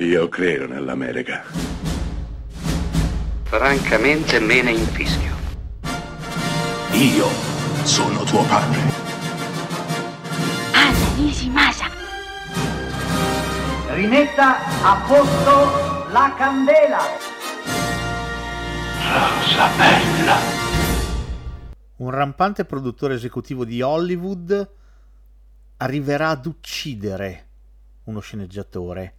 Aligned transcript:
Io 0.00 0.28
credo 0.28 0.68
nell'America. 0.68 1.42
Francamente 3.42 4.38
me 4.38 4.62
ne 4.62 4.70
infischio. 4.70 5.34
Io 6.92 7.26
sono 7.82 8.22
tuo 8.22 8.44
padre. 8.44 8.78
Anna 10.72 11.14
Nishimasa. 11.16 11.86
Rimetta 13.88 14.58
a 14.84 15.04
posto 15.04 16.12
la 16.12 16.32
candela. 16.36 17.00
Rosa 19.02 19.68
bella. 19.76 20.36
Un 21.96 22.10
rampante 22.10 22.64
produttore 22.64 23.14
esecutivo 23.14 23.64
di 23.64 23.82
Hollywood 23.82 24.70
arriverà 25.78 26.28
ad 26.28 26.46
uccidere 26.46 27.46
uno 28.04 28.20
sceneggiatore 28.20 29.14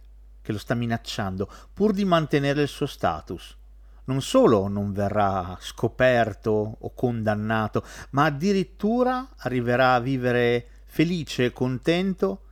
che 0.50 0.52
lo 0.52 0.58
sta 0.58 0.74
minacciando 0.74 1.48
pur 1.72 1.92
di 1.92 2.04
mantenere 2.04 2.62
il 2.62 2.68
suo 2.68 2.86
status. 2.86 3.56
Non 4.04 4.20
solo 4.20 4.66
non 4.66 4.92
verrà 4.92 5.56
scoperto 5.60 6.76
o 6.80 6.92
condannato, 6.94 7.84
ma 8.10 8.24
addirittura 8.24 9.28
arriverà 9.38 9.94
a 9.94 10.00
vivere 10.00 10.66
felice 10.84 11.46
e 11.46 11.52
contento 11.52 12.42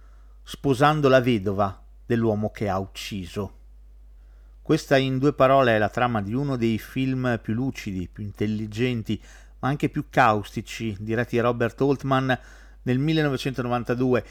sposando 0.45 1.09
la 1.09 1.21
vedova 1.21 1.83
dell'uomo 2.07 2.51
che 2.51 2.69
ha 2.69 2.79
ucciso. 2.79 3.55
Questa 4.63 4.97
in 4.97 5.19
due 5.19 5.33
parole 5.33 5.75
è 5.75 5.79
la 5.79 5.89
trama 5.89 6.23
di 6.23 6.35
uno 6.35 6.57
dei 6.57 6.79
film 6.79 7.41
più 7.43 7.55
lucidi, 7.55 8.09
più 8.09 8.23
intelligenti, 8.23 9.21
ma 9.61 9.69
anche 9.69 9.89
più 9.89 10.07
caustici, 10.09 10.97
diretti 11.01 11.37
da 11.37 11.43
Robert 11.43 11.81
Altman 11.81 12.39
nel 12.83 12.99
1992, 12.99 14.25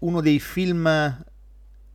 uno 0.00 0.20
dei 0.20 0.38
film 0.40 1.24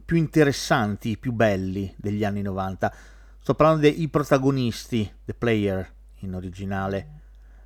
più 0.09 0.17
interessanti, 0.17 1.19
più 1.19 1.31
belli 1.33 1.93
degli 1.95 2.25
anni 2.25 2.41
90. 2.41 2.91
Sto 3.39 3.53
parlando 3.53 3.81
dei 3.81 4.07
protagonisti, 4.07 5.07
The 5.23 5.35
Player 5.35 5.87
in 6.21 6.33
originale. 6.33 7.09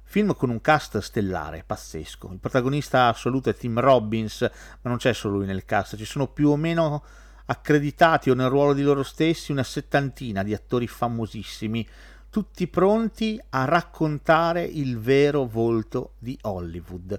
Film 0.03 0.35
con 0.35 0.49
un 0.49 0.59
cast 0.59 0.97
stellare, 0.97 1.63
pazzesco. 1.65 2.33
Il 2.33 2.39
protagonista 2.39 3.07
assoluto 3.07 3.49
è 3.49 3.55
Tim 3.55 3.79
Robbins, 3.79 4.41
ma 4.41 4.89
non 4.89 4.97
c'è 4.97 5.13
solo 5.13 5.37
lui 5.37 5.45
nel 5.45 5.63
cast, 5.63 5.95
ci 5.95 6.03
sono 6.03 6.27
più 6.27 6.49
o 6.49 6.57
meno 6.57 7.01
accreditati 7.45 8.29
o 8.29 8.33
nel 8.33 8.49
ruolo 8.49 8.73
di 8.73 8.81
loro 8.81 9.03
stessi 9.03 9.53
una 9.53 9.63
settantina 9.63 10.43
di 10.43 10.53
attori 10.53 10.85
famosissimi, 10.85 11.87
tutti 12.29 12.67
pronti 12.67 13.41
a 13.51 13.63
raccontare 13.63 14.63
il 14.63 14.99
vero 14.99 15.45
volto 15.45 16.15
di 16.19 16.37
Hollywood 16.41 17.17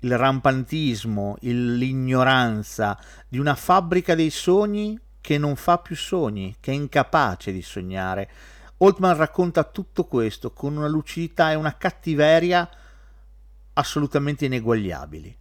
il 0.00 0.16
rampantismo, 0.16 1.36
il, 1.40 1.76
l'ignoranza 1.76 2.98
di 3.28 3.38
una 3.38 3.54
fabbrica 3.54 4.14
dei 4.14 4.30
sogni 4.30 4.98
che 5.20 5.38
non 5.38 5.56
fa 5.56 5.78
più 5.78 5.96
sogni, 5.96 6.56
che 6.60 6.70
è 6.70 6.74
incapace 6.74 7.52
di 7.52 7.62
sognare. 7.62 8.30
Altman 8.78 9.16
racconta 9.16 9.64
tutto 9.64 10.04
questo 10.04 10.52
con 10.52 10.76
una 10.76 10.86
lucidità 10.86 11.50
e 11.50 11.54
una 11.54 11.76
cattiveria 11.76 12.68
assolutamente 13.72 14.44
ineguagliabili. 14.44 15.36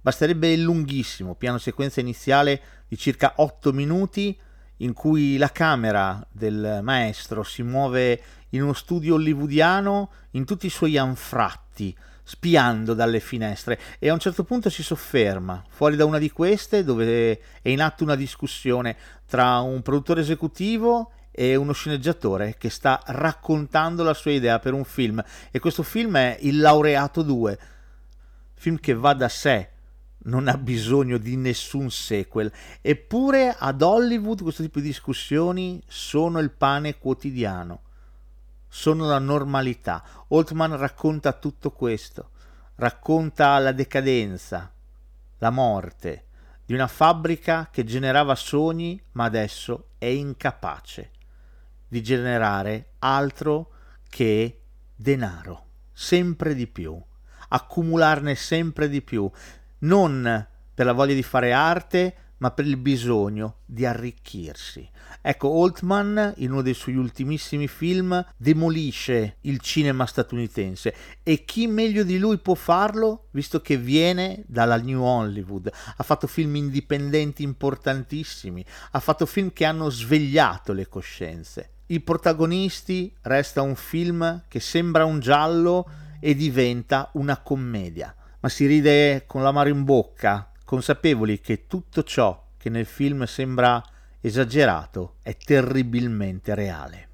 Basterebbe 0.00 0.52
il 0.52 0.60
lunghissimo 0.60 1.34
piano 1.34 1.58
sequenza 1.58 2.00
iniziale 2.00 2.60
di 2.86 2.98
circa 2.98 3.34
8 3.36 3.72
minuti 3.72 4.38
in 4.84 4.92
cui 4.92 5.36
la 5.38 5.50
camera 5.50 6.24
del 6.30 6.80
maestro 6.82 7.42
si 7.42 7.62
muove 7.62 8.22
in 8.50 8.62
uno 8.62 8.74
studio 8.74 9.14
hollywoodiano 9.14 10.10
in 10.32 10.44
tutti 10.44 10.66
i 10.66 10.70
suoi 10.70 10.96
anfratti, 10.98 11.96
spiando 12.22 12.94
dalle 12.94 13.18
finestre. 13.18 13.80
E 13.98 14.10
a 14.10 14.12
un 14.12 14.18
certo 14.18 14.44
punto 14.44 14.68
si 14.70 14.82
sofferma 14.82 15.64
fuori 15.68 15.96
da 15.96 16.04
una 16.04 16.18
di 16.18 16.30
queste 16.30 16.84
dove 16.84 17.40
è 17.62 17.68
in 17.70 17.80
atto 17.80 18.04
una 18.04 18.14
discussione 18.14 18.96
tra 19.26 19.58
un 19.60 19.82
produttore 19.82 20.20
esecutivo 20.20 21.12
e 21.30 21.56
uno 21.56 21.72
sceneggiatore 21.72 22.54
che 22.58 22.70
sta 22.70 23.02
raccontando 23.06 24.04
la 24.04 24.14
sua 24.14 24.32
idea 24.32 24.58
per 24.58 24.74
un 24.74 24.84
film. 24.84 25.22
E 25.50 25.58
questo 25.58 25.82
film 25.82 26.16
è 26.16 26.38
Il 26.42 26.60
laureato 26.60 27.22
2 27.22 27.58
film 28.54 28.78
che 28.78 28.94
va 28.94 29.14
da 29.14 29.28
sé 29.28 29.70
non 30.24 30.48
ha 30.48 30.58
bisogno 30.58 31.18
di 31.18 31.36
nessun 31.36 31.90
sequel 31.90 32.52
eppure 32.80 33.54
ad 33.58 33.82
Hollywood 33.82 34.42
questo 34.42 34.62
tipo 34.62 34.80
di 34.80 34.86
discussioni 34.86 35.82
sono 35.86 36.38
il 36.38 36.50
pane 36.50 36.98
quotidiano 36.98 37.84
sono 38.74 39.06
la 39.06 39.20
normalità. 39.20 40.02
Altman 40.26 40.76
racconta 40.76 41.32
tutto 41.34 41.70
questo, 41.70 42.30
racconta 42.74 43.56
la 43.60 43.70
decadenza, 43.70 44.74
la 45.38 45.50
morte 45.50 46.24
di 46.64 46.74
una 46.74 46.88
fabbrica 46.88 47.68
che 47.70 47.84
generava 47.84 48.34
sogni 48.34 49.00
ma 49.12 49.24
adesso 49.24 49.90
è 49.96 50.06
incapace 50.06 51.10
di 51.86 52.02
generare 52.02 52.94
altro 52.98 53.70
che 54.08 54.62
denaro, 54.96 55.66
sempre 55.92 56.56
di 56.56 56.66
più, 56.66 57.00
accumularne 57.50 58.34
sempre 58.34 58.88
di 58.88 59.02
più, 59.02 59.30
non 59.84 60.46
per 60.74 60.86
la 60.86 60.92
voglia 60.92 61.14
di 61.14 61.22
fare 61.22 61.52
arte, 61.52 62.16
ma 62.38 62.50
per 62.50 62.66
il 62.66 62.76
bisogno 62.76 63.58
di 63.64 63.86
arricchirsi. 63.86 64.86
Ecco, 65.22 65.62
Altman, 65.62 66.34
in 66.38 66.50
uno 66.50 66.62
dei 66.62 66.74
suoi 66.74 66.96
ultimissimi 66.96 67.68
film, 67.68 68.22
demolisce 68.36 69.36
il 69.42 69.60
cinema 69.60 70.04
statunitense 70.04 70.94
e 71.22 71.44
chi 71.44 71.66
meglio 71.66 72.02
di 72.02 72.18
lui 72.18 72.38
può 72.38 72.54
farlo, 72.54 73.28
visto 73.30 73.60
che 73.60 73.78
viene 73.78 74.42
dalla 74.46 74.76
New 74.76 75.00
Hollywood. 75.00 75.70
Ha 75.96 76.02
fatto 76.02 76.26
film 76.26 76.56
indipendenti 76.56 77.42
importantissimi, 77.42 78.64
ha 78.90 79.00
fatto 79.00 79.24
film 79.24 79.52
che 79.52 79.64
hanno 79.64 79.88
svegliato 79.88 80.72
le 80.72 80.88
coscienze. 80.88 81.70
I 81.86 82.00
protagonisti 82.00 83.14
resta 83.22 83.62
un 83.62 83.76
film 83.76 84.44
che 84.48 84.60
sembra 84.60 85.04
un 85.04 85.20
giallo 85.20 85.88
e 86.20 86.34
diventa 86.34 87.10
una 87.12 87.38
commedia, 87.38 88.14
ma 88.44 88.50
si 88.50 88.66
ride 88.66 89.24
con 89.26 89.42
l'amaro 89.42 89.70
in 89.70 89.84
bocca, 89.84 90.52
consapevoli 90.66 91.40
che 91.40 91.66
tutto 91.66 92.02
ciò 92.02 92.48
che 92.58 92.68
nel 92.68 92.84
film 92.84 93.24
sembra 93.24 93.82
esagerato 94.20 95.14
è 95.22 95.34
terribilmente 95.34 96.54
reale. 96.54 97.08